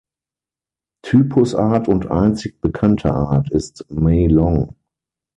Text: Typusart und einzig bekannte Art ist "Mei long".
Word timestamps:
Typusart 1.03 1.87
und 1.87 2.09
einzig 2.09 2.59
bekannte 2.59 3.13
Art 3.13 3.51
ist 3.51 3.85
"Mei 3.91 4.25
long". 4.25 4.73